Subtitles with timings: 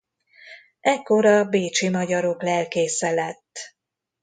[0.81, 3.75] Ekkor a bécsi magyarok lelkésze lett.